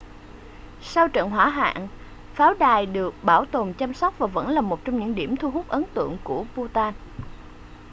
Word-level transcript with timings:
sau 0.81 1.07
trận 1.07 1.29
hỏa 1.29 1.49
hoạn 1.49 1.87
pháo 2.33 2.53
đài 2.53 2.85
được 2.85 3.13
bảo 3.23 3.45
tồn 3.45 3.73
chăm 3.73 3.93
sóc 3.93 4.13
và 4.17 4.27
vẫn 4.27 4.49
là 4.49 4.61
một 4.61 4.79
trong 4.85 4.99
những 4.99 5.15
điểm 5.15 5.35
thu 5.35 5.51
hút 5.51 5.67
ấn 5.67 5.83
tượng 5.93 6.11
nhất 6.11 6.19
của 6.23 6.45
bhutan 6.55 6.93